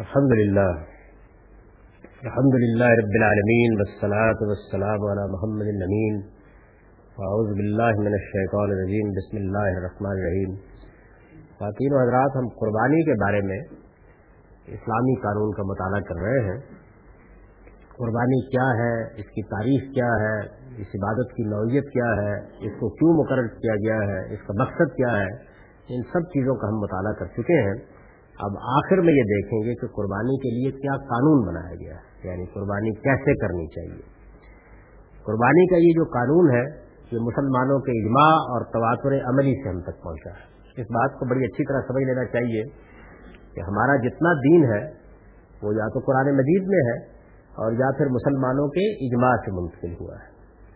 [0.00, 0.68] الحمد للہ
[2.22, 6.14] الحمد للہ رب العالمین والصلاة والسلام على محمد الامین
[7.16, 10.54] اعوذ باللہ من الشیطان الرجیم بسم اللہ الرحمن الرحیم
[11.58, 13.60] خواتین و حضرات، ہم قربانی کے بارے میں
[14.78, 16.58] اسلامی قانون کا مطالعہ کر رہے ہیں.
[17.98, 18.90] قربانی کیا ہے؟
[19.20, 20.34] اس کی تاریخ کیا ہے؟
[20.82, 22.34] اس عبادت کی نوعیت کیا ہے؟
[22.66, 25.30] اس کو کیوں مقرر کیا گیا ہے؟ اس کا مقصد کیا ہے؟
[25.88, 27.99] ان سب چیزوں کا ہم مطالعہ کر چکے ہیں.
[28.40, 32.28] اب آخر میں یہ دیکھیں گے کہ قربانی کے لیے کیا قانون بنایا گیا ہے۔
[32.28, 34.02] یعنی قربانی کیسے کرنی چاہیے۔
[35.22, 36.64] قربانی کا یہ جو قانون ہے،
[37.12, 41.28] یہ مسلمانوں کے اجماع اور تواتر عملی سے ہم تک پہنچا ہے۔ اس بات کو
[41.30, 42.62] بڑی اچھی طرح سمجھ لینا چاہیے
[43.54, 44.90] کہ ہمارا جتنا دین ہے،
[45.62, 46.98] وہ یا تو قرآن مجید میں ہے
[47.50, 50.30] اور یا پھر مسلمانوں کے اجماع سے منتقل ہوا ہے۔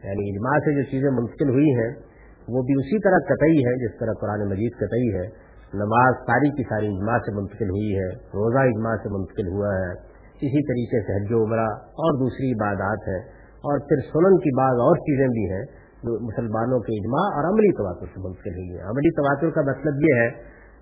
[0.09, 1.91] یعنی اجماع سے جو چیزیں منتقل ہوئی ہیں،
[2.48, 6.63] وہ بھی اسی طرح قطعی ہے جس طرح قرآن مجید قطعی ہے۔ نماز ساری کی
[6.63, 11.25] ساری اجماع سے منتقل ہوئی ہے، روزہ اجماع سے منتقل ہوا ہے۔ اسی طریقے سے
[11.25, 13.19] حج و عمرہ اور دوسری عبادات ہے
[13.65, 15.65] اور پھر سنن کی بعض اور چیزیں بھی ہیں
[16.05, 19.95] جو مسلمانوں کے اجماع اور عملی تواتر سے منتقل ہوئی ہیں۔ عملی تواتر کا مطلب
[19.95, 20.31] یہ ہے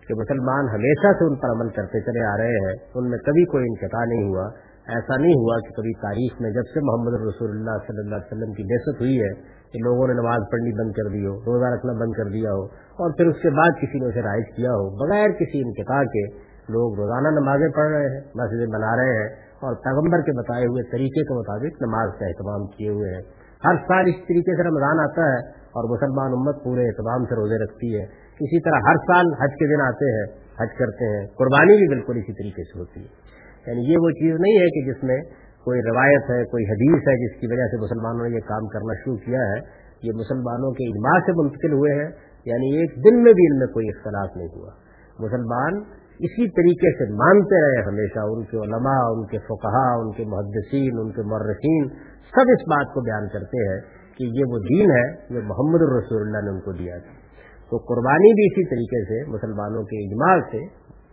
[0.08, 3.44] کہ مسلمان ہمیشہ سے ان پر عمل کرتے چلے آ رہے ہیں۔ ان میں کبھی
[3.44, 4.50] کوئی انقطاع نہیں ہوا۔
[4.86, 8.32] ایسا نہیں ہوا کہ کبھی تاریخ میں جب سے محمد رسول اللہ صلی اللہ علیہ
[8.32, 11.64] وسلم کی بحثت ہوئی ہے کہ لوگوں نے نماز پڑھنی بند کر دی ہو، روزہ
[11.64, 12.64] رکھنا بند کر دیا ہو،
[13.02, 16.26] اور پھر اس کے بعد کسی نے اسے رائج کیا ہو، بغیر کسی انقطاع کے
[16.68, 19.28] لوگ روزانہ نمازیں پڑھ رہے ہیں، مسجدیں بنا رہے ہیں،
[19.62, 23.22] اور پیغمبر کے بتائے ہوئے طریقے کے مطابق نماز کا اہتمام کیے ہوئے ہیں۔
[23.64, 25.38] ہر سال اس طریقے سے رمضان آتا ہے
[25.72, 28.04] اور مسلمان امت پورے اہتمام سے روزے رکھتی ہے۔
[28.40, 30.26] اسی طرح ہر سال حج کے دن آتے ہیں،
[30.60, 33.22] حج کرتے ہیں، قربانی بھی بالکل اسی طریقے سے ہوتی ہے۔
[33.66, 35.20] یعنی یہ وہ چیز نہیں ہے کہ جس میں
[35.64, 38.92] کوئی روایت ہے، کوئی حدیث ہے جس کی وجہ سے مسلمانوں نے یہ کام کرنا
[39.04, 42.10] شروع کیا ہے، یہ مسلمانوں کے اجماع سے منتقل ہوئے ہیں
[42.44, 44.70] یعنی ایک دن میں بھی ان میں کوئی اختلاف نہیں ہوا۔
[45.18, 45.74] مسلمان
[46.18, 50.98] اسی طریقے سے مانتے رہے ہمیشہ، ان کے علماء، ان کے فقہا ان کے محدثین،
[50.98, 51.88] ان کے مرسین
[52.34, 53.80] سب اس بات کو بیان کرتے ہیں
[54.18, 57.22] کہ یہ وہ دین ہے جو محمد الرسول اللہ نے ان کو دیا تھا۔
[57.70, 60.58] تو قربانی بھی اسی طریقے سے مسلمانوں کے اجماع سے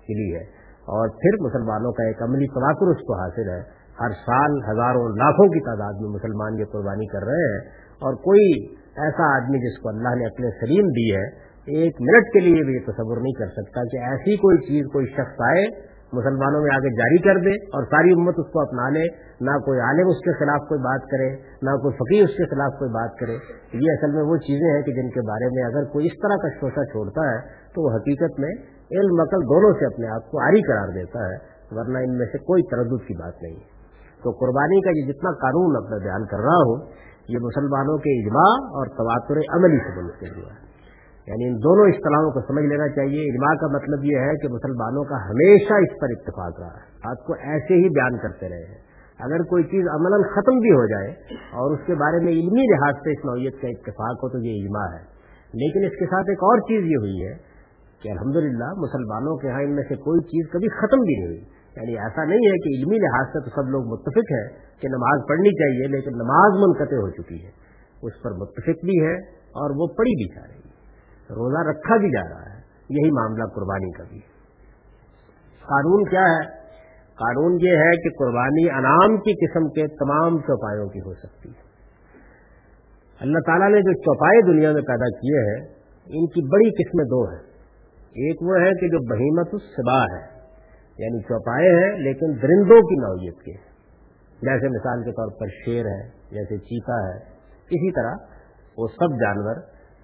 [0.09, 0.43] ملی ہے۔
[0.89, 5.47] اور پھر مسلمانوں کا ایک عملی تواتر اس کو حاصل ہے۔ ہر سال ہزاروں لاکھوں
[5.47, 7.59] کی تعداد میں مسلمان یہ قربانی کر رہے ہیں
[8.01, 8.45] اور کوئی
[9.05, 11.25] ایسا آدمی جس کو اللہ نے اپنے سلیم دی ہے،
[11.67, 15.05] ایک منٹ کے لیے بھی یہ تصور نہیں کر سکتا کہ ایسی کوئی چیز، کوئی
[15.05, 15.65] شخص آئے،
[16.13, 19.03] مسلمانوں میں آگے جاری کر دے اور ساری امت اس کو اپنا لے۔
[19.41, 21.29] نہ کوئی عالم اس کے خلاف کوئی بات کرے،
[21.61, 23.37] نہ کوئی فقیر اس کے خلاف کوئی بات کرے۔
[23.73, 26.35] یہ اصل میں وہ چیزیں ہیں کہ جن کے بارے میں اگر کوئی اس طرح
[26.35, 27.39] کا شوشہ چھوڑتا ہے
[27.75, 28.51] تو وہ حقیقت میں
[28.91, 31.35] علم، عقل دونوں سے اپنے آپ کو آری قرار دیتا ہے،
[31.71, 33.78] ورنہ ان میں سے کوئی تردد کی بات نہیں۔ ہے
[34.23, 36.85] تو قربانی کا یہ جتنا قانون اپنا بیان کر رہا ہوں،
[37.29, 40.69] یہ مسلمانوں کے اجماع اور تواتر عملی سے منتقل ہوا ہے۔
[41.27, 45.03] یعنی ان دونوں اصطلاحوں کو سمجھ لینا چاہیے۔ اجماع کا مطلب یہ ہے کہ مسلمانوں
[45.03, 48.89] کا ہمیشہ اس پر اتفاق رہا ہے۔ آپ کو ایسے ہی بیان کرتے رہے ہیں۔
[49.19, 52.95] اگر کوئی چیز عمل ختم بھی ہو جائے اور اس کے بارے میں علمی لحاظ
[52.95, 55.19] سے اس نوعیت کا اتفاق ہو، تو یہ اجماع ہے۔
[55.53, 57.33] لیکن اس کے ساتھ ایک اور چیز یہ ہوئی ہے
[58.01, 61.58] کہ الحمدللہ مسلمانوں کے ہاں ان میں سے کوئی چیز کبھی ختم بھی نہیں ہوئی۔
[61.75, 64.47] یعنی ایسا نہیں ہے کہ علمی لحاظ سے تو سب لوگ متفق ہیں
[64.81, 67.51] کہ نماز پڑھنی چاہیے، لیکن نماز منقطع ہو چکی ہے۔
[68.01, 70.69] اس پر متفق بھی ہے اور وہ پڑھی بھی جا رہی ہے۔
[71.29, 72.59] روزہ رکھا بھی جا رہا ہے۔
[72.89, 74.19] یہی معاملہ قربانی کا بھی۔
[75.61, 76.59] قانون کیا ہے؟
[77.15, 81.69] قانون یہ ہے کہ قربانی انعام کی قسم کے تمام چوپایوں کی ہو سکتی ہے۔
[83.19, 85.65] اللہ تعالیٰ نے جو چوپائے دنیا میں پیدا کیے ہیں،
[86.05, 87.49] ان کی بڑی قسمیں دو ہیں۔
[87.99, 90.38] ایک وہ ہے کہ جو بہیمت الصبا ہے۔
[90.99, 93.53] یعنی چوپائے ہیں، لیکن درندوں کی نوعیت کے۔
[94.41, 96.01] جیسے مثال کے طور پر شیر ہے،
[96.31, 97.17] جیسے چیتا ہے،
[97.71, 98.13] اسی طرح
[98.77, 99.55] وہ سب جانور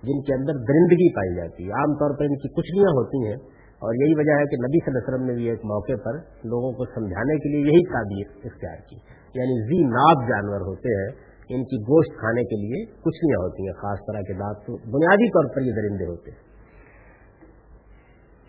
[0.03, 3.35] جن کے اندر درندگی پائی جاتی ہے۔ عام طور پر ان کی کچلیاں ہوتی ہیں،
[3.75, 6.13] اور یہی وجہ ہے کہ نبی صلی اللہ علیہ وسلم نے بھی ایک موقع پر
[6.43, 8.95] لوگوں کو سمجھانے کے لیے یہی تعبیر اختیار کی۔
[9.33, 11.09] یعنی زی ناب جانور ہوتے ہیں،
[11.49, 15.29] ان کی گوشت کھانے کے لیے کچلیاں ہوتی ہیں، خاص طرح کے دانت تو بنیادی
[15.29, 16.44] طور پر یہ درندے ہوتے ہیں۔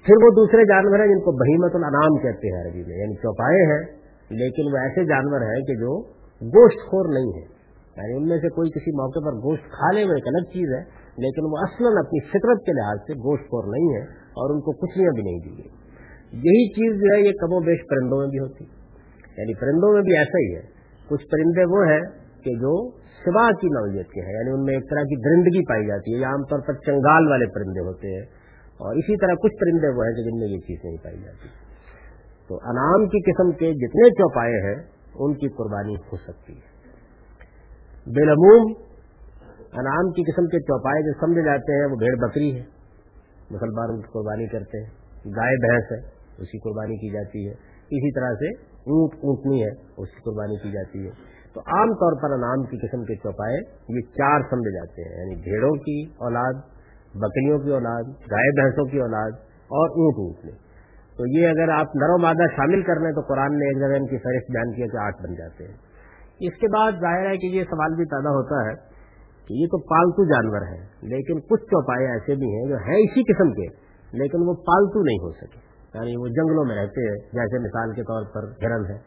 [0.07, 3.63] پھر وہ دوسرے جانور ہیں جن کو بہیمت الانام کہتے ہیں عربی میں یعنی چوپائے
[3.67, 3.83] ہیں،
[4.31, 6.03] لیکن وہ ایسے جانور ہیں کہ جو
[6.43, 7.57] گوشت خور نہیں ہے
[7.97, 10.69] یعنی ان میں سے کوئی کسی موقع پر گوشت کھا لے، وہ ایک الگ چیز
[10.73, 10.81] ہے،
[11.19, 14.73] لیکن وہ اصلاً اپنی فطرت کے لحاظ سے گوشت خور نہیں ہے اور ان کو
[14.73, 15.87] کچھ بھی نہیں دی گئی۔
[16.33, 18.65] یہی چیز جو ہے، یہ کم و بیش پرندوں میں بھی ہوتی۔
[19.39, 20.63] یعنی پرندوں میں بھی ایسا ہی ہے۔
[21.09, 22.01] کچھ پرندے وہ ہیں
[22.45, 22.91] کہ جو
[23.25, 26.19] سوا کی نوعیت کے ہیں یعنی ان میں ایک طرح کی درندگی پائی جاتی ہے۔
[26.19, 28.27] یا عام طور پر چنگال والے پرندے ہوتے ہیں۔
[28.77, 31.49] اور اسی طرح کچھ پرندے وہ ہیں کہ جن میں یہ چیز نہیں پائی جاتی۔
[32.49, 34.83] تو انعام کی قسم کے جتنے چوپائے ہیں،
[35.15, 36.77] ان کی قربانی ہو سکتی ہے۔
[38.07, 38.73] بالعموم،
[39.73, 42.65] انعام کی قسم کے چوپائے جو سمجھے جاتے ہیں، وہ بھیڑ بکری ہے۔
[43.51, 44.91] مسلمان ان کی قربانی کرتے ہیں۔
[45.37, 46.09] گائے، بھینس ہے
[46.43, 47.53] اسی قربانی کی جاتی ہے۔
[47.85, 51.11] اسی طرح سے اونٹ، اونٹنی ہے، اس کی قربانی کی جاتی ہے۔
[51.55, 53.57] تو عام طور پر انعام کی قسم کے چوپائے
[53.89, 56.76] یہ چار سمجھے جاتے ہیں یعنی بھیڑوں کی، اولاد
[57.21, 59.31] بکریوں کی اولاد، گائے بھینسوں کی اولاد
[59.77, 60.67] اور اونٹ اونٹنے
[61.17, 64.07] تو یہ اگر آپ نرو مادہ شامل کر لیں تو قرآن نے ایک جگہ ان
[64.07, 65.75] کی فہرست بیان کیا کہ آٹھ بن جاتے ہیں۔
[66.41, 68.75] اس کے بعد ظاہر ہے کہ یہ سوال بھی پیدا ہوتا ہے
[69.47, 73.33] کہ یہ تو پالتو جانور ہیں، لیکن کچھ چوپائے ایسے بھی ہیں جو ہیں اسی
[73.33, 73.67] قسم کے،
[74.13, 75.59] لیکن وہ پالتو نہیں ہو سکے۔
[75.95, 78.99] یعنی وہ جنگلوں میں رہتے ہیں، جیسے مثال کے طور پر ہرن ہے۔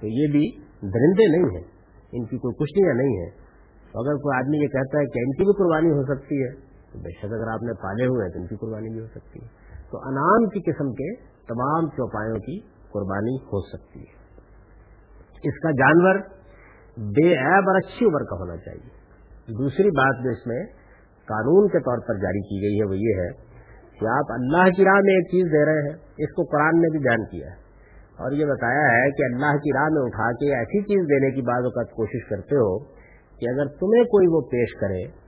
[0.00, 1.64] تو یہ بھی درندے نہیں ہیں،
[2.12, 3.30] ان کی کوئی کشتیاں نہیں ہیں۔
[3.88, 6.98] اگر کوئی آدمی یہ کہتا ہے کہ ان کی بھی قربانی ہو سکتی ہے تو
[6.98, 9.38] بے شک اگر آپ نے پالے ہوئے ہیں تو ان کی قربانی بھی ہو سکتی
[9.42, 9.48] ہے۔
[9.90, 14.18] تو انعام کی قسم کے تمام چوپایوں کی قربانی ہو سکتی ہے۔
[15.44, 16.14] اس کا جانور
[16.96, 18.98] بے عیب اور اچھی عمر کا ہونا چاہیے۔
[19.58, 20.64] دوسری بات جو اس میں
[21.24, 23.48] قانون کے طور پر جاری کی گئی ہے وہ یہ ہے
[23.98, 26.90] کہ آپ اللہ کی راہ میں ایک چیز دے رہے ہیں۔ اس کو قرآن نے
[26.90, 27.68] بھی بیان کیا ہے۔
[28.18, 31.42] اور یہ بتایا ہے کہ اللہ کی راہ میں اٹھا کے ایسی چیز دینے کی
[31.42, 32.78] بعض اوقات کوشش کرتے ہو
[33.38, 35.27] کہ اگر تمہیں کوئی وہ پیش کرے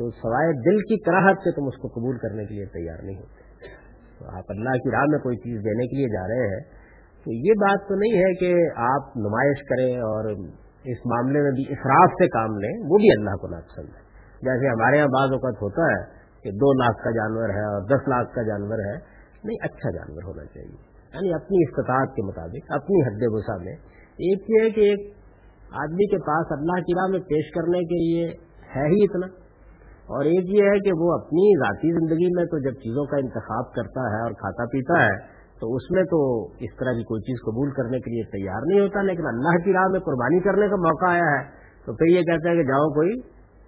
[0.00, 3.16] تو سوائے دل کی کراہت سے تم اس کو قبول کرنے کے لیے تیار نہیں
[3.16, 3.40] ہوتے۔
[4.18, 6.60] تو آپ اللہ کی راہ میں کوئی چیز دینے کے لیے جا رہے ہیں،
[7.24, 10.24] تو یہ بات تو نہیں ہے کہ آپ نمائش کریں اور
[10.84, 14.00] اس معاملے میں بھی افراد سے کام لیں، وہ بھی اللہ کو ناپسند ہے۔
[14.42, 18.08] جیسے ہمارے یہاں بعض اوقات ہوتا ہے کہ دو لاکھ کا جانور ہے اور دس
[18.08, 18.96] لاکھ کا جانور ہے۔
[19.44, 20.76] نہیں اچھا جانور ہونا چاہیے۔
[21.14, 23.74] یعنی اپنی استطاعت کے مطابق، اپنی حد غصہ میں۔
[24.06, 25.14] ایک یہ ہے کہ ایک
[25.72, 28.26] آدمی کے پاس اللہ کی راہ میں پیش کرنے کے لیے
[28.76, 29.39] ہے ہی اتنا۔
[30.10, 33.72] اور ایک یہ ہے کہ وہ اپنی ذاتی زندگی میں تو جب چیزوں کا انتخاب
[33.72, 35.18] کرتا ہے اور کھاتا پیتا ہے،
[35.60, 38.80] تو اس میں تو اس طرح کی کوئی چیز قبول کرنے کے لیے تیار نہیں
[38.80, 41.42] ہوتا، لیکن اللہ کی راہ میں قربانی کرنے کا موقع آیا ہے۔
[41.86, 43.10] تو پھر یہ کہتا ہے کہ جاؤ کوئی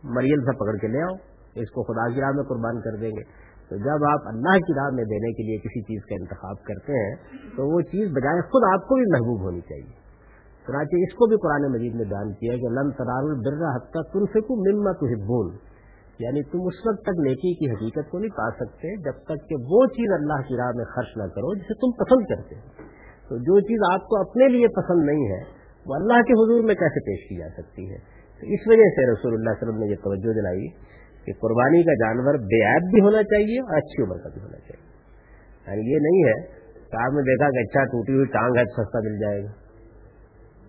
[0.05, 1.15] مریل سے پکڑ کے لے آؤ،
[1.55, 3.23] اس کو خدا کی راہ میں قربان کر دیں گے۔
[3.69, 6.93] تو جب آپ اللہ کی راہ میں دینے کے لیے کسی چیز کا انتخاب کرتے
[6.93, 7.17] ہیں،
[7.56, 9.93] تو وہ چیز بجائے خود آپ کو بھی محبوب ہونی چاہیے۔
[10.67, 14.12] چنانچہ اس کو بھی قرآن مجید میں بیان کیا کہ لن ترار البرا حد تک
[14.12, 15.72] تم سے کو ممت بول
[16.19, 19.55] یعنی تم اس وقت تک نیکی کی حقیقت کو نہیں پا سکتے جب تک کہ
[19.55, 22.93] وہ چیز اللہ کی راہ میں خرچ نہ کرو جسے تم پسند کرتے ہو۔
[23.29, 25.41] تو جو چیز آپ کو اپنے لیے پسند نہیں ہے،
[25.87, 27.97] وہ اللہ کے حضور میں کیسے پیش کی جا سکتی ہے؟
[28.41, 30.67] تو اس وجہ سے رسول اللہ علیہ وسلم نے یہ توجہ دلائی
[31.25, 34.59] کہ قربانی کا جانور بے عیب بھی ہونا چاہیے اور اچھی عمر کا بھی ہونا
[34.59, 34.93] چاہیے۔
[35.67, 38.99] یعنی یہ نہیں ہے کہ آپ نے دیکھا کہ اچھا ٹوٹی ہوئی ٹانگ ہے سستا
[38.99, 39.53] مل جائے گا۔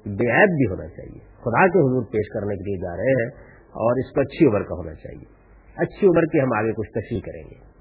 [0.05, 3.29] بے عیب بھی ہونا چاہیے۔ خدا کے حضور پیش کرنے کے لیے جا رہے ہیں
[3.59, 5.32] اور اس کو اچھی عمر کا ہونا چاہیے۔
[5.77, 7.73] اچھی عمر کی ہم آگے کچھ تشریح کریں گے۔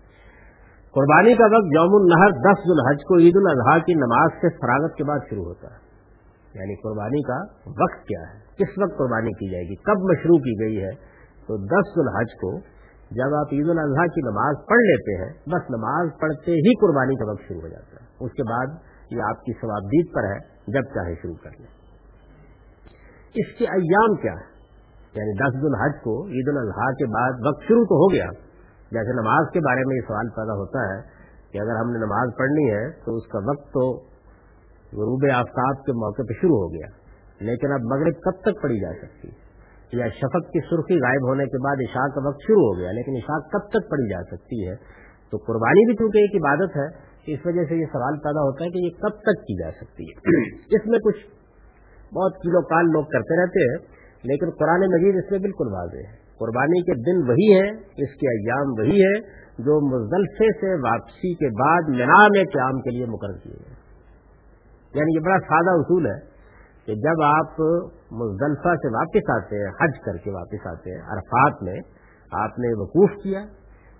[0.93, 5.05] قربانی کا وقت یوم النہر، دس الحج کو عید الاضحیٰ کی نماز سے فراغت کے
[5.05, 5.93] بعد شروع ہوتا ہے۔
[6.55, 10.65] یعنی قربانی کا وقت کیا ہے؟ کس وقت قربانی کی جائے گی؟ کب مشروع کی
[10.65, 10.91] گئی ہے؟
[11.47, 12.59] تو دس الحج کو
[13.11, 17.31] جب آپ عید الاضحیٰ کی نماز پڑھ لیتے ہیں، بس نماز پڑھتے ہی قربانی کا
[17.31, 18.67] وقت شروع ہو جاتا ہے۔ اس کے بعد
[19.11, 21.83] یہ آپ کی ثوابدید پر ہے، جب چاہے شروع کر لیں۔
[23.35, 24.51] اس کے ایام کیا ہے
[25.14, 28.26] یعنی دس الحج کو عید الاضحیٰ کے بعد وقت شروع تو ہو گیا۔
[28.91, 31.00] جیسے نماز کے بارے میں یہ سوال پیدا ہوتا ہے
[31.53, 33.93] کہ اگر ہم نے نماز پڑھنی ہے تو اس کا وقت تو
[34.93, 36.87] غروب آفتاب کے موقع پہ شروع ہو گیا۔
[37.41, 39.29] لیکن اب مغرب کب تک پڑھی جا سکتی؟
[39.99, 43.12] یا شفق کی سرخی غائب ہونے کے بعد عشاء کا وقت شروع ہو گیا، لیکن
[43.17, 44.75] عشاء کب تک پڑھی جا سکتی ہے؟
[45.31, 48.70] تو قربانی بھی چونکہ ایک عبادت ہے، اس وجہ سے یہ سوال پیدا ہوتا ہے
[48.70, 50.17] کہ یہ کب تک کی جا سکتی ہے؟
[50.76, 51.26] اس میں کچھ
[52.14, 56.23] بہت کلو کال لوگ کرتے رہتے ہیں۔ لیکن قرآن مجید اس میں بالکل واضح ہے۔
[56.38, 59.21] قربانی کے دن وہی ہے اس کے ایام وہی ہے
[59.59, 63.75] جو مزدلفے سے واپسی کے بعد منا میں قیام کے لیے مقرر کیے گئے۔
[64.95, 66.33] یعنی یہ بڑا سادہ اصول ہے
[66.87, 67.61] کہ جب آپ
[68.12, 71.81] مزدلفہ سے واپس آتے ہیں، حج کر کے واپس آتے ہیں، عرفات میں
[72.33, 73.41] آپ نے وقوف کیا،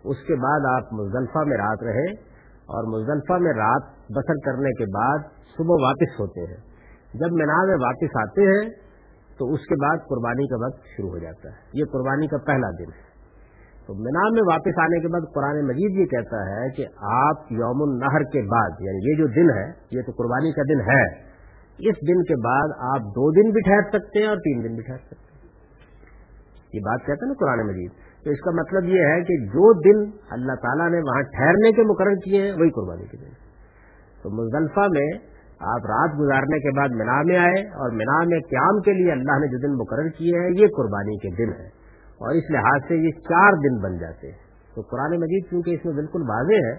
[0.05, 2.11] اس کے بعد آپ مزدلفہ میں رات رہے
[2.63, 5.19] اور مزدلفہ میں رات بسر کرنے کے بعد
[5.57, 6.57] صبح واپس ہوتے ہیں۔
[7.15, 8.92] جب مینا میں واپس آتے ہیں
[9.39, 12.71] تو اس کے بعد قربانی کا وقت شروع ہو جاتا ہے۔ یہ قربانی کا پہلا
[12.71, 13.13] دن ہے۔
[13.87, 17.83] تو مینا میں واپس آنے کے بعد قرآن مجید یہ کہتا ہے کہ آپ یوم
[17.83, 21.33] النہر کے بعد یعنی یہ جو دن ہے، یہ تو قربانی کا دن ہے۔
[21.73, 24.83] اس دن کے بعد آپ دو دن بھی ٹھہر سکتے ہیں اور تین دن بھی
[24.83, 25.49] ٹھہر سکتے ہیں۔
[26.73, 27.91] یہ بات کہتا ہے نا قرآن مجید۔
[28.25, 31.83] تو اس کا مطلب یہ ہے کہ جو دن اللہ تعالیٰ نے وہاں ٹھہرنے کے
[31.83, 33.31] مقرر کیے ہیں، وہی قربانی کے دن۔
[34.23, 35.32] تو مزدلفہ میں
[35.63, 39.39] آپ رات گزارنے کے بعد مینا میں آئے اور مینا میں قیام کے لیے اللہ
[39.39, 41.67] نے جو دن مقرر کیے ہیں، یہ قربانی کے دن ہے
[42.23, 44.39] اور اس لحاظ سے یہ چار دن بن جاتے ہیں۔
[44.75, 46.73] تو قرآن مجید چونکہ اس میں بالکل واضح ہے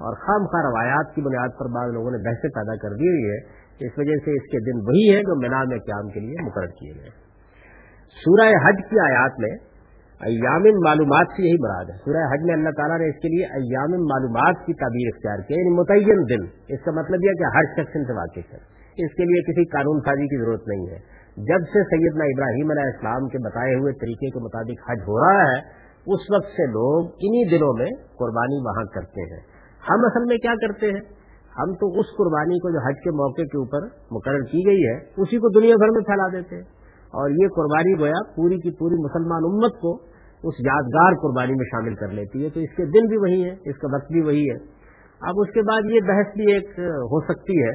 [0.00, 3.30] اور خام خواہ روایات کی بنیاد پر بعض لوگوں نے بحثیں پیدا کر دی ہوئی
[3.30, 3.38] ہے
[3.86, 6.66] اس وجہ سے اس کے دن وہی ہے جو مینا میں قیام کے لیے مقرر
[6.66, 7.10] کیے گئے
[8.16, 9.50] سورہ حج کی آیات میں
[10.20, 13.44] ایام معلومات سے یہی مراد ہے۔ سورہ حج میں اللہ تعالیٰ نے اس کے لیے
[13.44, 17.64] ایام معلومات کی تعبیر اختیار کی یعنی متعین دن۔ اس کا مطلب یہ کہ ہر
[17.72, 21.20] شخص ان سے واقف ہے۔ اس کے لیے کسی قانون سازی کی ضرورت نہیں ہے۔
[21.36, 25.42] جب سے سیدنا ابراہیم علیہ السلام کے بتائے ہوئے طریقے کے مطابق حج ہو رہا
[25.42, 25.58] ہے،
[26.06, 29.40] اس وقت سے لوگ انہی دنوں میں قربانی وہاں کرتے ہیں۔
[29.90, 31.00] ہم اصل میں کیا کرتے ہیں؟
[31.58, 34.96] ہم تو اس قربانی کو جو حج کے موقع کے اوپر مقرر کی گئی ہے،
[34.96, 36.62] اسی کو دنیا بھر میں پھیلا دیتے ہیں۔
[37.10, 40.09] اور یہ قربانی گویا پوری کی پوری مسلمان امت کو
[40.44, 43.54] اس یادگار قربانی میں شامل کر لیتی ہے، تو اس کے دن بھی وہی ہے
[43.70, 44.56] اس کا وقت بھی وہی ہے۔
[45.20, 46.78] اب اس کے بعد یہ بحث بھی ایک
[47.14, 47.72] ہو سکتی ہے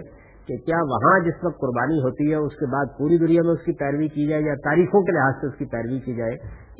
[0.47, 3.63] کہ کیا وہاں جس وقت قربانی ہوتی ہے، اس کے بعد پوری دنیا میں اس
[3.65, 6.35] کی پیروی کی جائے یا تاریخوں کے لحاظ سے اس کی پیروی کی جائے،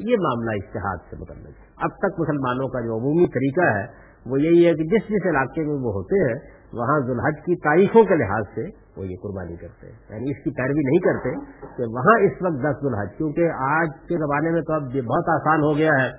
[0.10, 3.86] یہ معاملہ اشتہاد سے متعلق ہے۔ اب تک مسلمانوں کا جو عمومی طریقہ ہے،
[4.26, 6.38] وہ یہی ہے کہ جس جس علاقے میں وہ ہوتے ہیں
[6.76, 8.64] وہاں ذوالحج کی تاریخوں کے لحاظ سے
[8.98, 11.30] وہ یہ قربانی کرتے ہیں۔ یعنی اس کی پیروی نہیں کرتے
[11.78, 15.30] کہ وہاں اس وقت دس ذوالحج، کیونکہ آج کے زمانے میں تو اب یہ بہت
[15.30, 16.10] آسان ہو گیا ہے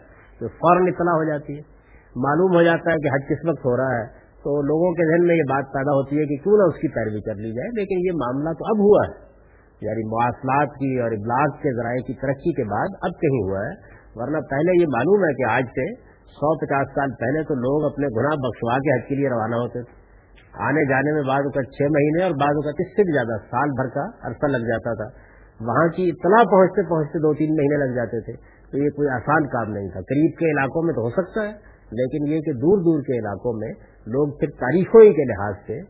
[0.40, 1.76] کہ فوراً اطلاع ہو جاتی ہے۔
[2.16, 5.26] معلوم ہو جاتا ہے کہ حج کس وقت ہو رہا ہے۔ تو لوگوں کے ذہن
[5.26, 7.68] میں یہ بات پیدا ہوتی ہے کہ کیوں نہ اس کی پیروی کر لی جائے،
[7.68, 9.26] لیکن یہ معاملہ تو اب ہوا ہے۔
[9.80, 13.96] یعنی مواصلات کی اور ابلاغ کے ذرائع کی ترقی کے بعد اب کہیں ہوا ہے۔
[14.14, 15.94] ورنہ پہلے یہ معلوم ہے کہ آج سے
[16.26, 19.82] سو پچاس سال پہلے تو لوگ اپنے گناہ بخشوا کے حج کے لیے روانہ ہوتے
[19.82, 20.05] تھے۔
[20.58, 23.68] آنے جانے میں بعض اوقات چھ مہینے اور بعض اوقات اس سے بھی زیادہ سال
[23.70, 27.96] بھر کا عرصہ لگ جاتا تھا۔ وہاں کی اطلاع پہنچتے پہنچتے دو تین مہینے لگ
[27.96, 28.32] جاتے تھے۔
[28.70, 31.52] تو یہ کوئی آسان کام نہیں تھا۔ قریب کے علاقوں میں تو ہو سکتا ہے،
[31.92, 33.72] لیکن یہ کہ دور دور کے علاقوں میں
[34.06, 35.80] لوگ پھر تاریخوں ہی کے لحاظ سے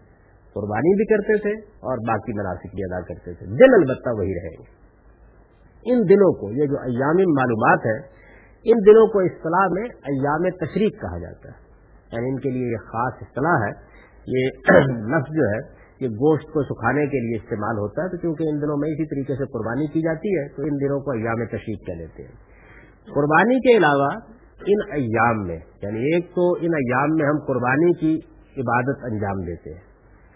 [0.54, 4.56] قربانی بھی کرتے تھے اور باقی مناسب بھی ادا کرتے تھے۔ دن البتہ وہی رہیں
[4.60, 4.86] گے
[5.92, 8.16] ان دنوں کو، یہ جو ایام معلومات ہے
[8.64, 11.66] ان دنوں کو اصطلاح میں ایام تشریق کہا جاتا ہے۔
[12.12, 13.95] یعنی ان کے لیے یہ خاص اصطلاح ہے
[14.26, 14.48] یہ
[15.14, 15.58] لفظ جو ہے،
[16.00, 19.06] یہ گوشت کو سکھانے کے لیے استعمال ہوتا ہے، تو کیونکہ ان دنوں میں اسی
[19.06, 22.56] طریقے سے قربانی کی جاتی ہے، تو ان دنوں کو ایام تشریق کہہ لیتے ہیں۔
[23.14, 24.08] قربانی کے علاوہ
[24.66, 28.20] ان ایام میں یعنی ایک تو ان ایام میں ہم قربانی کی
[28.58, 29.80] عبادت انجام دیتے ہیں۔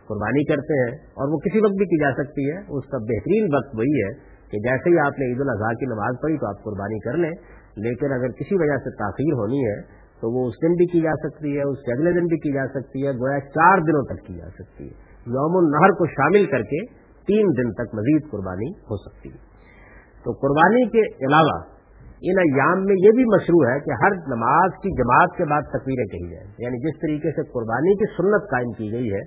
[0.09, 3.55] قربانی کرتے ہیں اور وہ کسی وقت بھی کی جا سکتی ہے۔ اس کا بہترین
[3.55, 4.13] وقت وہی ہے
[4.51, 7.31] کہ جیسے ہی آپ نے عید الاضحیٰ کی نماز پڑھی تو آپ قربانی کر لیں،
[7.77, 11.29] لیکن اگر کسی وجہ سے تاخیر ہونی ہے تو وہ اس دن بھی کی جا
[11.29, 14.27] سکتی ہے، اس کے اگلے دن بھی کی جا سکتی ہے، گویا چار دنوں تک
[14.27, 16.87] کی جا سکتی ہے۔ یوم النہر کو شامل کر کے
[17.27, 19.51] تین دن تک مزید قربانی ہو سکتی ہے۔
[20.25, 21.81] تو قربانی کے علاوہ
[22.23, 26.05] ان ایام میں یہ بھی مشروع ہے کہ ہر نماز کی جماعت کے بعد تصویریں
[26.05, 29.21] کہی جائیں۔ یعنی جس طریقے سے قربانی کی سنت قائم کی گئی ہے،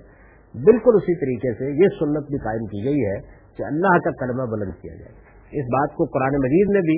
[0.64, 3.20] بالکل اسی طریقے سے یہ سنت بھی قائم کی گئی ہے
[3.56, 5.12] کہ اللہ کا کلمہ بلند کیا جائے۔
[5.60, 6.96] اس بات کو قرآن مجید میں بھی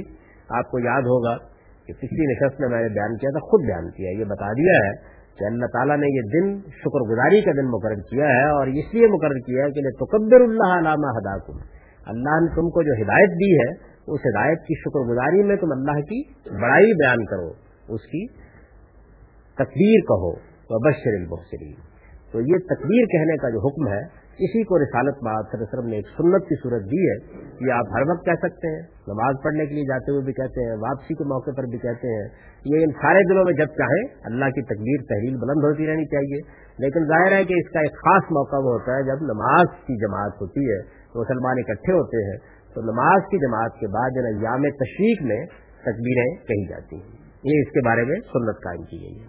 [0.49, 1.56] آپ کو یاد ہوگا۔
[1.87, 4.79] کہ پچھلی نشست میں میں نے بیان کیا تھا، خود بیان کیا یہ بتا دیا
[4.87, 4.95] ہے
[5.39, 8.95] کہ اللہ تعالیٰ نے یہ دن شکر گزاری کا دن مقرر کیا ہے اور اس
[8.95, 11.61] لیے مقرر کیا ہے کہ تقبر اللہ علامہ ہداکم۔
[12.07, 13.69] اللہ نے تم کو جو ہدایت دی ہے،
[14.07, 16.21] اس ہدایت کی شکر گزاری میں تم اللہ کی
[16.61, 17.49] بڑائی بیان کرو،
[17.89, 18.27] اس کی
[19.59, 20.35] تقبیر کہو۔
[20.71, 21.75] بشر البحسرین
[22.33, 24.01] تو یہ تقبیر کہنے کا جو حکم ہے
[24.39, 27.17] اسی کو رسالت باد وسلم نے ایک سنت کی صورت دی ہے
[27.67, 30.65] یہ آپ ہر وقت کہہ سکتے ہیں، نماز پڑھنے کے لیے جاتے ہوئے بھی کہتے
[30.65, 32.29] ہیں، واپسی کے موقع پر بھی کہتے ہیں۔
[32.65, 36.67] یہ ان سارے دنوں میں جب چاہیں، اللہ کی تقبیر تحریر بلند ہوتی رہنی چاہیے۔
[36.79, 40.07] لیکن ظاہر ہے کہ اس کا ایک خاص موقع وہ ہوتا ہے جب نماز کی
[40.07, 40.79] جماعت ہوتی ہے
[41.15, 44.11] مسلمان اکٹھے ہوتے ہیں۔ تو نماز کی جماعت کے بعد
[44.43, 45.47] یام تشریق میں
[45.81, 47.13] تکبیریں کہی جاتی ہیں۔
[47.45, 49.27] یہ اس کے بارے میں سنت قائم کی گئی ہے۔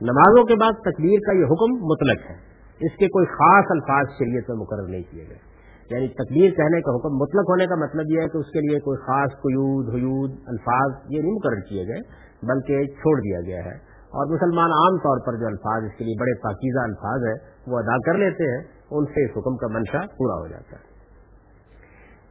[0.00, 4.50] نمازوں کے بعد تکبیر کا یہ حکم مطلق ہے۔ اس کے کوئی خاص الفاظ شریعت
[4.50, 5.54] میں مقرر نہیں کیے گئے۔
[5.90, 8.80] یعنی تکبیر کہنے کا حکم مطلق ہونے کا مطلب یہ ہے کہ اس کے لیے
[8.80, 12.00] کوئی خاص قیود، حیود، الفاظ یہ نہیں مقرر کیے گئے،
[12.42, 16.14] بلکہ چھوڑ دیا گیا ہے۔ اور مسلمان عام طور پر جو الفاظ اس کے لیے
[16.20, 20.00] بڑے پاکیزہ الفاظ ہیں، وہ ادا کر لیتے ہیں، ان سے اس حکم کا منشا
[20.18, 20.94] پورا ہو جاتا ہے۔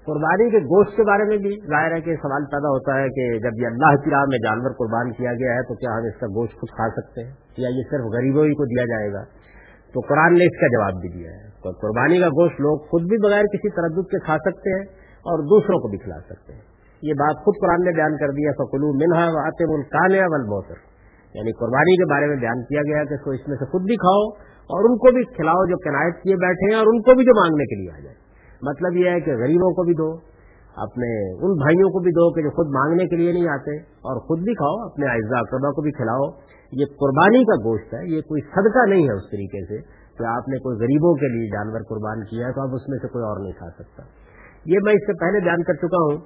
[0.06, 3.40] قربانی کے گوشت کے بارے میں بھی ظاہر ہے کہ سوال پیدا ہوتا ہے کہ
[3.40, 6.20] جب یہ اللہ کی راہ میں جانور قربان کیا گیا ہے تو کیا ہم اس
[6.20, 9.24] کا گوشت خود کھا سکتے ہیں؟ یا یہ صرف غریبوں ہی کو دیا جائے گا؟
[9.94, 13.04] تو قرآن نے اس کا جواب بھی دیا ہے۔ تو قربانی کا گوشت لوگ خود
[13.04, 14.86] بھی بغیر کسی تردد کے کھا سکتے ہیں
[15.32, 16.62] اور دوسروں کو بھی کھلا سکتے ہیں۔
[17.02, 20.80] یہ بات خود قرآن نے بیان کر دیا فکلو منہا آتے ملکان ول بوسر
[21.36, 24.30] یعنی قربانی کے بارے میں بیان کیا گیا کہ اس میں سے خود بھی کھاؤ
[24.64, 27.42] اور ان کو بھی کھلاؤ جو کنایت کیے بیٹھے ہیں اور ان کو بھی جو
[27.42, 28.16] مانگنے کے لیے آ جائے۔
[28.62, 30.18] مطلب یہ ہے کہ غریبوں کو بھی دو،
[30.76, 34.20] اپنے ان بھائیوں کو بھی دو کہ جو خود مانگنے کے لیے نہیں آتے اور
[34.20, 36.30] خود بھی کھاؤ، اپنے اعزا اقربا کو بھی کھلاؤ۔
[36.80, 39.80] یہ قربانی کا گوشت ہے، یہ کوئی صدقہ نہیں ہے اس طریقے سے
[40.18, 42.98] کہ آپ نے کوئی غریبوں کے لیے جانور قربان کیا ہے تو اب اس میں
[43.02, 44.04] سے کوئی اور نہیں کھا سکتا۔
[44.66, 46.18] یہ میں اس سے پہلے بیان کر چکا ہوں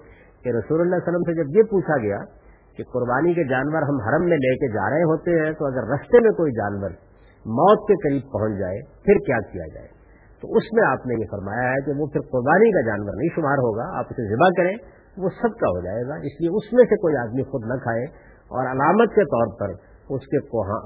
[0.44, 2.20] کہ رسول اللہ علیہ وسلم سے جب یہ پوچھا گیا
[2.78, 5.88] کہ قربانی کے جانور ہم حرم میں لے کے جا رہے ہوتے ہیں تو اگر
[5.94, 6.90] رستے میں کوئی جانور
[7.46, 9.88] موت کے قریب پہنچ جائے، پھر کیا کیا جائے؟
[10.42, 13.30] تو اس میں آپ نے یہ فرمایا ہے کہ وہ پھر قربانی کا جانور نہیں،
[13.36, 14.74] شمار ہوگا، آپ اسے ذبح کریں،
[15.18, 17.78] وہ سب کا ہو جائے گا۔ اس لیے اس میں سے کوئی آدمی خود نہ
[17.84, 18.04] کھائے
[18.52, 19.74] اور علامت کے طور پر
[20.10, 20.40] اس کے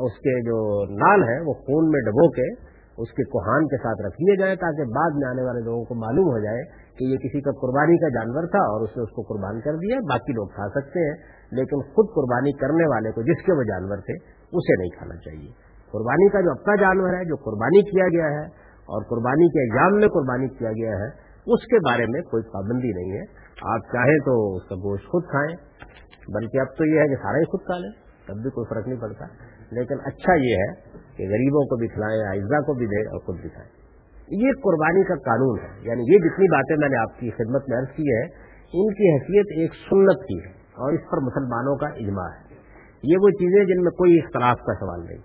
[0.05, 0.59] اس کے جو
[0.95, 4.55] نال ہے، وہ خون میں ڈبو کے اس کے کوہان کے ساتھ رکھ لیے جائیں
[4.55, 6.63] تاکہ بعد میں آنے والے لوگوں کو معلوم ہو جائے
[6.97, 9.75] کہ یہ کسی کا قربانی کا جانور تھا اور اس نے اس کو قربان کر
[9.75, 11.15] دیا۔ باقی لوگ کھا سکتے ہیں،
[11.51, 14.13] لیکن خود قربانی کرنے والے کو جس کے وہ جانور تھے،
[14.53, 15.51] اسے نہیں کھانا چاہیے۔
[15.91, 18.45] قربانی کا جو اپنا جانور ہے، جو قربانی کیا گیا ہے
[18.93, 21.09] اور قربانی کے ایگزام میں قربانی کیا گیا ہے،
[21.47, 23.23] اس کے بارے میں کوئی پابندی نہیں ہے۔
[23.73, 25.55] آپ چاہیں تو اس کا گوشت خود کھائیں،
[26.33, 28.87] بلکہ اب تو یہ ہے کہ سارا ہی خود کھا لیں۔ تب بھی کوئی فرق
[28.87, 29.25] نہیں پڑتا۔
[29.71, 30.71] لیکن اچھا یہ ہے
[31.17, 33.69] کہ غریبوں کو بھی کھلائیں اجزا کو بھی دیں اور خود بھی کھائیں
[34.31, 37.77] یہ قربانی کا قانون ہے۔ یعنی یہ جتنی باتیں میں نے آپ کی خدمت میں
[37.77, 38.23] عرض کی ہے
[38.73, 42.55] ان کی حیثیت ایک سنت کی ہے اور اس پر مسلمانوں کا اجماع ہے۔
[43.03, 45.21] یہ وہ چیزیں جن میں کوئی اختلاف کا سوال نہیں۔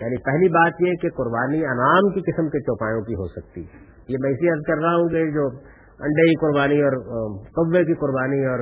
[0.00, 3.90] یعنی پہلی بات یہ کہ قربانی انعام کی قسم کے چوپایوں کی ہو سکتی۔ ہے
[4.08, 5.50] یہ میں اسی عرض کر رہا ہوں کہ جو
[6.00, 6.94] انڈے کی قربانی اور
[7.42, 8.58] کبے کی قربانی اور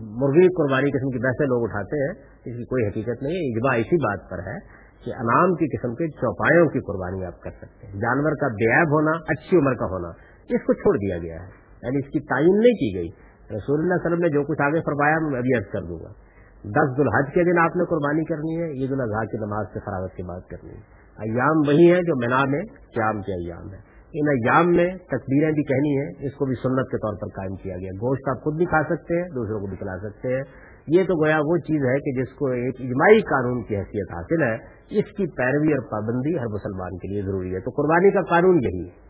[0.00, 2.10] مرغی کی قربانی قسم کی پیسے لوگ اٹھاتے ہیں،
[2.44, 5.94] اس کی کوئی حقیقت نہیں ہے اجبا اسی بات پر ہے کہ انعام کی قسم
[5.94, 9.84] کے چوپایوں کی قربانی آپ کر سکتے ہیں۔ جانور کا بیاب ہونا، اچھی عمر کا
[9.84, 10.08] ہونا
[10.48, 11.48] اس کو چھوڑ دیا گیا ہے۔
[11.82, 13.08] یعنی اس کی تعین نہیں کی گئی۔
[13.56, 16.08] رسول اللہ علیہ وسلم نے جو کچھ آگے فرمایا، میں ابھی عرض کر دوں گا۔
[16.64, 20.12] دس دلحج کے دن آپ نے قربانی کرنی ہے، عید الاضحیٰ کی نماز سے فراغت
[20.12, 22.62] کی بات کرنی ہے۔ ایام وہی ہے جو مینا میں
[22.94, 26.90] قیام کے ایام ہے ان ایام میں تقبیریں بھی کہنی ہیں، اس کو بھی سنت
[26.90, 29.66] کے طور پر قائم کیا گیا۔ گوشت آپ خود بھی کھا سکتے ہیں، دوسروں کو
[29.66, 30.42] بھی کھلا سکتے ہیں۔
[30.86, 34.42] یہ تو گویا وہ چیز ہے کہ جس کو ایک اجماعی قانون کی حیثیت حاصل
[34.42, 34.54] ہے،
[34.98, 38.54] اس کی پیروی اور پابندی ہر مسلمان کے لیے ضروری ہے۔ تو قربانی کا قانون
[38.54, 39.04] یہی ہے۔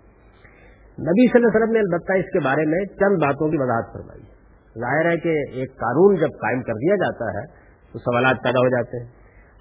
[0.98, 3.92] نبی صلی اللہ علیہ وسلم نے البتہ اس کے بارے میں چند باتوں کی وضاحت
[3.92, 4.22] فرمائی۔
[4.80, 7.46] ظاہر ہے کہ ایک قانون جب قائم کر دیا جاتا ہے،
[7.92, 9.06] تو سوالات پیدا ہو جاتے ہیں۔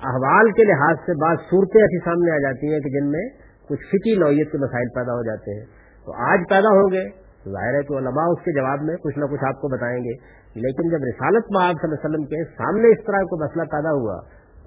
[0.04, 3.80] احوال کے لحاظ سے بعض صورتیں ایسی سامنے آ جاتی ہیں کہ جن میں کچھ
[3.80, 5.66] فکی نوعیت کے مسائل پیدا ہو جاتے ہیں۔
[6.06, 9.26] تو آج پیدا ہوں گے ظاہر ہے کہ علماء اس کے جواب میں کچھ نہ
[9.26, 12.88] کچھ آپ کو بتائیں گے۔ لیکن جب رسالت محب صلی اللہ علیہ وسلم کے سامنے
[12.88, 14.20] اس طرح کو مسئلہ پیدا ہوا،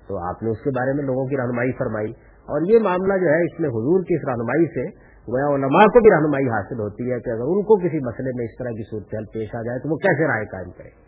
[0.08, 2.10] تو آپ نے اس کے بارے میں لوگوں کی رہنمائی فرمائی۔
[2.46, 6.00] اور یہ معاملہ جو ہے، اس میں حضور کی اس رہنمائی سے گویا علماء کو
[6.00, 8.82] بھی رہنمائی حاصل ہوتی ہے کہ اگر ان کو کسی مسئلے میں اس طرح کی
[8.90, 11.06] صورتحال پیش آ جائے، تو وہ کیسے رائے قائم کرے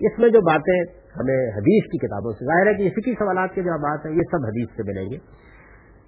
[0.00, 0.80] اس میں جو باتیں
[1.16, 4.22] ہمیں حدیث کی کتابوں سے، ظاہر ہے کہ فکی سوالات کے جو بات ہیں، یہ
[4.30, 5.48] سب حدیث سے ملیں گے۔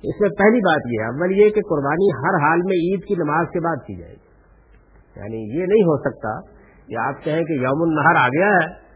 [0.03, 3.15] اس میں پہلی بات یہ ہے اول یہ کہ قربانی ہر حال میں عید کی
[3.15, 4.31] نماز کے بعد کی جائے گی۔
[5.17, 6.41] یعنی یہ نہیں ہو سکتا
[6.87, 8.91] کہ آپ کہیں کہ یوم النہر آ گیا ہے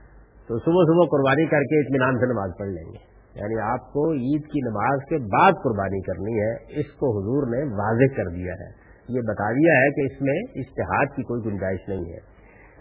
[0.48, 4.12] تو صبح صبح قربانی کر کے اطمینان سے نماز پڑھ لیں گے۔ یعنی آپ کو
[4.12, 8.52] عید کی نماز کے بعد قربانی کرنی ہے، اس کو حضور نے واضح کر دیا
[8.52, 12.18] ہے۔ یہ بتا دیا ہے کہ اس میں اشتہاد کی کوئی گنجائش نہیں ہے۔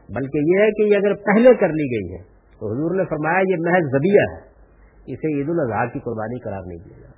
[0.09, 2.23] بلکہ یہ ہے کہ یہ اگر پہلے کر لی گئی ہے
[2.59, 4.39] تو حضور نے فرمایا یہ محض زبیہ ہے،
[5.13, 7.12] اسے عید الاضحیٰ کی قربانی قرار نہیں دیا جاتا۔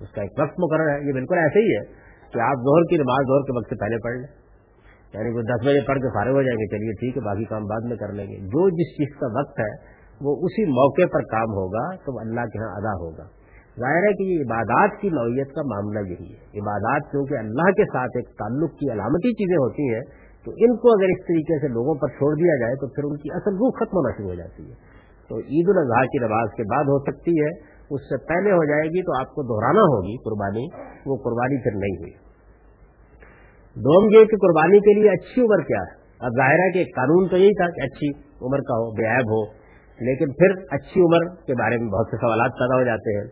[0.00, 1.84] اس کا ایک وقت مقرر ہے، یہ بالکل ایسے ہی ہے
[2.32, 4.50] کہ آپ زہر کی نماز زہر کے وقت سے پہلے پڑھ لیں۔
[5.14, 7.64] یعنی وہ دس بجے پڑھ کے فارغ ہو جائیں گے، چلیے ٹھیک ہے، باقی کام
[7.64, 11.20] بعد میں کر لیں گے۔ جو جس چیز کا وقت ہے، وہ اسی موقع پر
[11.20, 13.24] کام ہوگا تو اللہ کے ہاں ادا ہوگا۔
[13.80, 17.84] ظاہر ہے کہ یہ عبادات کی نوعیت کا معاملہ یہی ہے۔ عبادات کیونکہ اللہ کے
[17.84, 20.02] ساتھ ایک تعلق کی علامتی چیزیں ہوتی ہیں،
[20.44, 23.16] تو ان کو اگر اس طریقے سے لوگوں پر چھوڑ دیا جائے تو پھر ان
[23.16, 26.62] کی اصل روح ختم ہونا شروع ہو جاتی ہے۔ تو عید الاضحیٰ کی نماز کے
[26.62, 30.16] بعد ہو سکتی ہے اس سے پہلے ہو جائے گی تو آپ کو دہرانا ہوگی
[30.16, 30.64] قربانی،
[31.06, 32.30] وہ قربانی پھر نہیں ہوئی۔
[33.80, 37.28] دوم یہ کہ قربانی کے لیے اچھی عمر کیا ہے؟ اب ظاہر ہے کہ قانون
[37.28, 38.08] تو یہی تھا کہ اچھی
[38.42, 39.52] عمر کا ہو، بے عیب ہو،
[40.00, 43.24] لیکن پھر اچھی عمر کے بارے میں بہت سے سوالات پیدا ہو جاتے ہیں۔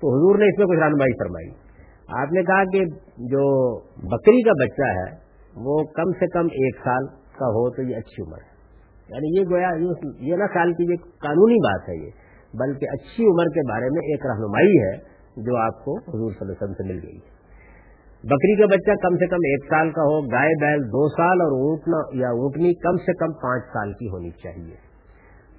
[0.00, 1.64] تو حضور نے اس میں کچھ رہنمائی فرمائی۔
[2.22, 2.84] آپ نے کہا کہ
[3.18, 5.16] جو بکری کا بچہ ہے،
[5.56, 8.54] وہ کم سے کم ایک سال کا ہو تو یہ اچھی عمر ہے۔
[9.08, 9.68] یعنی یہ گویا،
[10.20, 12.23] یہ نہ سال کی یہ قانونی بات ہے یہ۔
[12.58, 14.96] بلکہ اچھی عمر کے بارے میں ایک رہنمائی ہے
[15.36, 17.18] جو آپ کو حضور صلی اللہ علیہ وسلم سے مل گئی
[18.24, 21.52] بکری کا بچہ کم سے کم ایک سال کا ہو، گائے بیل دو سال اور
[21.52, 24.76] اونٹنا یا اونٹنی کم سے کم پانچ سال کی ہونی چاہیے۔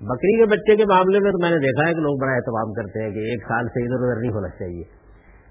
[0.01, 2.73] بکری کے بچے کے معاملے میں تو میں نے دیکھا ہے کہ لوگ بڑا اہتمام
[2.73, 4.83] کرتے ہیں کہ ایک سال سے ادھر ادھر نہیں ہونا چاہیے۔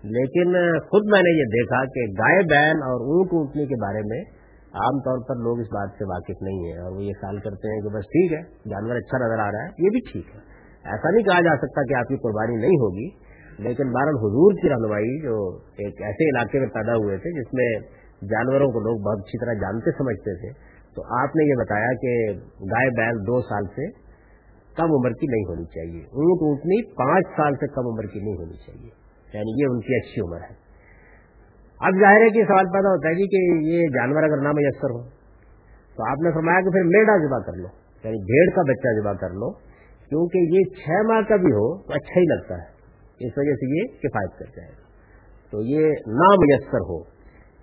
[0.04, 4.20] لیکن خود میں نے یہ دیکھا کہ گائے بیل اور اونٹ اونٹنی کے بارے میں
[4.74, 7.74] عام طور پر لوگ اس بات سے واقف نہیں ہیں اور وہ یہ خیال کرتے
[7.74, 10.40] ہیں کہ بس ٹھیک ہے، جانور اچھا نظر آ رہا ہے، یہ بھی ٹھیک ہے۔
[10.84, 13.08] ایسا نہیں کہا جا سکتا کہ آپ کی قربانی نہیں ہوگی،
[13.58, 17.68] لیکن بہرحال حضور کی رہنمائی جو ایک ایسے علاقے میں پیدا ہوئے تھے جس میں
[18.26, 20.50] جانوروں کو لوگ بہت اچھی طرح جانتے سمجھتے تھے،
[20.94, 22.32] تو آپ نے یہ بتایا کہ
[22.70, 24.04] گائے بیل دو سال سے
[24.76, 28.34] کم عمر کی نہیں ہونی چاہیے۔ اونٹ اونٹنی پانچ سال سے کم عمر کی نہیں
[28.34, 28.90] ہونی چاہیے۔
[29.34, 30.64] یعنی یہ ان کی اچھی عمر ہے۔
[31.80, 34.90] اب ظاہر ہے کہ سوال پیدا ہوتا ہے جی کہ یہ جانور اگر نہ میسر
[34.90, 35.02] ہو،
[35.96, 37.68] تو آپ نے فرمایا کہ پھر میڈا ذبح کر لو
[38.04, 39.73] یعنی بھیڑ کا بچہ ذبح کر لو۔
[40.08, 42.74] کیونکہ یہ چھ ماہ کا بھی ہو تو اچھا ہی لگتا ہے۔
[43.26, 44.72] اس وجہ سے یہ کفایت کر جائے
[45.50, 46.98] تو یہ نامیسر ہو۔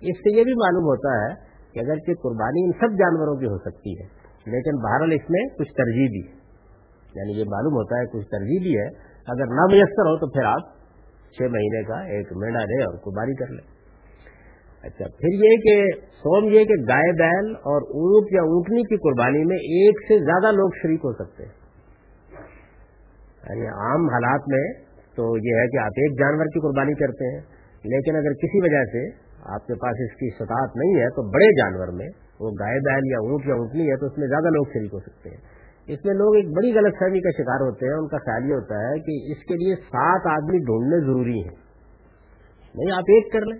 [0.00, 3.46] اس سے یہ بھی معلوم ہوتا ہے کہ اگر کہ قربانی ان سب جانوروں کی
[3.46, 4.06] ہو سکتی ہے،
[4.46, 6.42] لیکن بہرحال اس میں کچھ ترجیح بھی ہے۔
[7.14, 8.86] یعنی یہ معلوم ہوتا ہے کچھ ترجیح بھی ہے۔
[9.26, 10.60] اگر نہ میسر ہو تو پھر آپ
[11.32, 13.72] چھ مہینے کا ایک مہینہ دے اور قربانی کر لیں۔
[14.82, 19.44] اچھا پھر یہ کہ سوم یہ کہ گائے بیل اور اونٹ یا اونٹنی کی قربانی
[19.44, 21.61] میں ایک سے زیادہ لوگ شریک ہو سکتے ہیں۔
[23.50, 24.72] یعنی عام حالات میں
[25.16, 27.40] تو یہ ہے کہ آپ ایک جانور کی قربانی کرتے ہیں،
[27.84, 31.54] لیکن اگر کسی وجہ سے آپ کے پاس اس کی سطاحت نہیں ہے تو بڑے
[31.60, 32.08] جانور میں،
[32.40, 34.98] وہ گائے بیل یا اونٹ یا اونٹنی ہے تو اس میں زیادہ لوگ شریک ہو
[34.98, 38.18] سکتے ہیں۔ اس میں لوگ ایک بڑی غلط فہمی کا شکار ہوتے ہیں، ان کا
[38.18, 41.56] خیال یہ ہوتا ہے کہ اس کے لیے سات آدمی ڈھونڈنے ضروری ہیں۔
[42.74, 43.58] نہیں، آپ ایک کر لیں،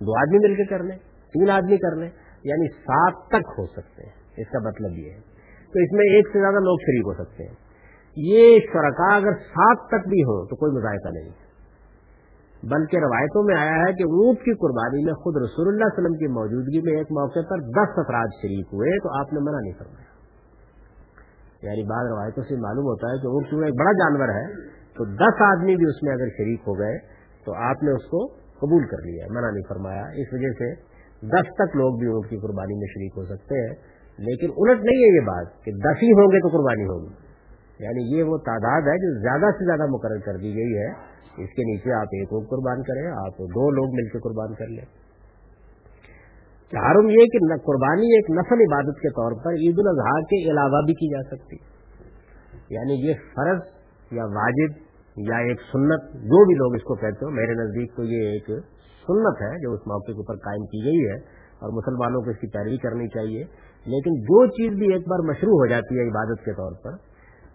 [0.00, 0.96] دو آدمی مل کے کر لیں،
[1.34, 2.10] تین آدمی کر لیں
[2.44, 5.18] یعنی سات تک ہو سکتے ہیں۔ اس کا مطلب یہ ہے۔
[5.72, 7.61] تو اس میں ایک سے زیادہ لوگ شریک ہو سکتے ہیں۔
[8.16, 11.30] یہ شرکا اگر سات تک بھی ہو تو کوئی مذائقہ نہیں۔
[12.62, 16.18] بلکہ روایتوں میں آیا ہے کہ اونٹ کی قربانی میں خود رسول اللہ علیہ وسلم
[16.18, 19.72] کی موجودگی میں ایک موقع پر دس افراد شریک ہوئے تو آپ نے منع نہیں
[19.78, 20.12] فرمایا۔
[21.62, 24.54] یعنی بعض روایتوں سے معلوم ہوتا ہے کہ اونٹ چونکہ ایک بڑا جانور ہے،
[24.94, 26.98] تو دس آدمی بھی اس میں اگر شریک ہو گئے
[27.44, 30.74] تو آپ نے اس کو قبول کر لیا منع نہیں فرمایا۔ اس وجہ سے
[31.26, 33.74] دس تک لوگ بھی اونٹ کی قربانی میں شریک ہو سکتے ہیں،
[34.18, 37.31] لیکن الٹ نہیں ہے یہ بات کہ دس ہی ہوں گے تو قربانی ہوگی۔
[37.78, 40.90] یعنی یہ وہ تعداد ہے جو زیادہ سے زیادہ مقرر کر دی گئی ہے،
[41.42, 44.66] اس کے نیچے آپ ایک اور قربان کریں، آپ دو لوگ مل کے قربان کر
[44.66, 44.84] لیں۔
[46.72, 50.94] چارم یہ کہ قربانی ایک نسل عبادت کے طور پر عید الاضحیٰ کے علاوہ بھی
[50.94, 51.56] کی جا سکتی۔
[52.70, 53.60] یعنی یہ فرض
[54.10, 54.72] یا واجب
[55.16, 58.46] یا ایک سنت، جو بھی لوگ اس کو کہتے ہو میرے نزدیک تو یہ ایک
[59.06, 61.16] سنت ہے جو اس موقع کے اوپر قائم کی گئی ہے
[61.62, 63.44] اور مسلمانوں کو اس کی پیروی کرنی چاہیے۔
[63.86, 67.11] لیکن جو چیز بھی ایک بار مشروع ہو جاتی ہے عبادت کے طور پر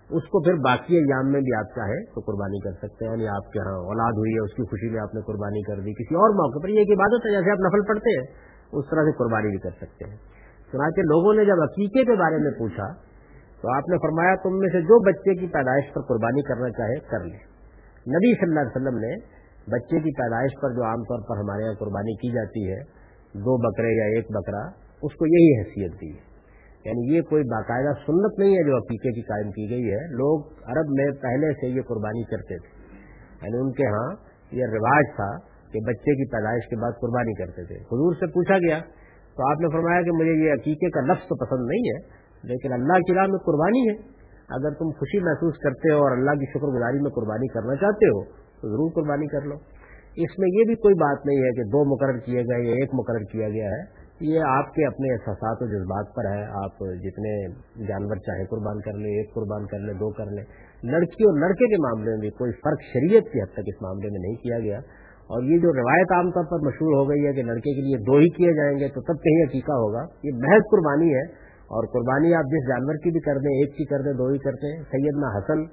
[0.09, 3.27] اس کو پھر باقی ایام میں بھی آپ چاہیں تو قربانی کر سکتے ہیں یعنی
[3.27, 5.93] آپ کے یہاں اولاد ہوئی ہے، اس کی خوشی میں آپ نے قربانی کر دی،
[5.93, 8.23] کسی اور موقع پر یہ ایک عبادت ہے، جیسے آپ نفل پڑھتے ہیں،
[8.71, 10.17] اس طرح سے قربانی بھی کر سکتے ہیں۔
[10.71, 12.87] چنانچہ لوگوں نے جب عقیقے کے بارے میں پوچھا،
[13.61, 16.99] تو آپ نے فرمایا تم میں سے جو بچے کی پیدائش پر قربانی کرنا چاہے
[17.11, 17.37] کر لے
[18.15, 19.15] نبی صلی اللہ علیہ وسلم نے
[19.71, 22.79] بچے کی پیدائش پر جو عام طور پر ہمارے یہاں قربانی کی جاتی ہے،
[23.33, 24.63] دو بکرے یا ایک بکرا،
[25.01, 26.26] اس کو یہی حیثیت دی ہے۔
[26.85, 30.45] یعنی یہ کوئی باقاعدہ سنت نہیں ہے جو عقیقے کی قائم کی گئی ہے۔ لوگ
[30.45, 32.87] عرب میں پہلے سے یہ قربانی کرتے تھے۔
[33.41, 34.15] یعنی ان کے ہاں
[34.51, 35.37] یہ رواج تھا
[35.71, 38.79] کہ بچے کی پیدائش کے بعد قربانی کرتے تھے۔ حضور سے پوچھا گیا
[39.37, 41.97] تو آپ نے فرمایا کہ مجھے یہ عقیقے کا لفظ تو پسند نہیں ہے،
[42.43, 44.17] لیکن اللہ کی راہ میں قربانی ہے۔
[44.49, 48.07] اگر تم خوشی محسوس کرتے ہو اور اللہ کی شکر گزاری میں قربانی کرنا چاہتے
[48.07, 49.55] ہو تو ضرور قربانی کر لو۔
[50.15, 52.89] اس میں یہ بھی کوئی بات نہیں ہے کہ دو مقرر کیے گئے یا ایک
[52.93, 57.47] مقرر کیا گیا ہے۔ یہ آپ کے اپنے احساسات و جذبات پر ہے۔ آپ جتنے
[57.87, 60.43] جانور چاہیں قربان کر لیں، ایک قربان کر لیں، دو کر لیں۔
[60.83, 64.09] لڑکی اور لڑکے کے معاملے میں بھی کوئی فرق شریعت کی حد تک اس معاملے
[64.09, 64.79] میں نہیں کیا گیا۔
[65.17, 67.97] اور یہ جو روایت عام طور پر مشہور ہو گئی ہے کہ لڑکے کے لیے
[67.97, 71.87] دو ہی کیے جائیں گے، تو تب کہیں عقیقہ ہوگا۔ یہ محض قربانی ہے۔ اور
[71.87, 74.75] قربانی آپ جس جانور کی بھی کر دیں، ایک کی کر دیں، دو ہی کرتے
[74.75, 75.65] ہیں سیدنا حسن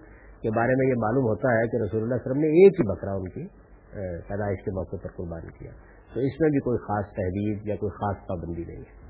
[0.42, 3.12] کے بارے میں یہ معلوم ہوتا ہے کہ رسول اللہ وسلم نے ایک ہی بکرا
[3.12, 3.46] ان کی
[4.28, 5.70] پیدائش کے موقع پر قربانی کیا۔
[6.14, 9.04] تو اس میں بھی کوئی خاص تحریر یا کوئی خاص پابندی نہیں ہے۔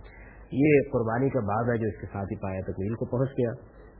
[0.52, 3.50] یہ قربانی کا بعد ہے جو اس کے ساتھ ہی پایا تکمیل کو پہنچ گیا۔